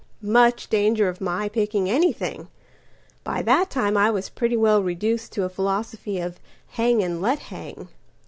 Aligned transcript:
Much 0.23 0.67
danger 0.67 1.07
of 1.09 1.21
my 1.21 1.47
picking 1.47 1.87
anything! 1.87 2.47
By 3.23 3.43
that 3.43 3.69
time 3.69 3.95
I 3.95 4.09
was 4.09 4.29
pretty 4.29 4.57
well 4.57 4.81
reducedTo 4.81 5.43
a 5.43 5.47
philosophy 5.47 6.17
of 6.17 6.39
hang 6.69 7.03
and 7.03 7.21
let 7.21 7.37
hang. 7.53 7.87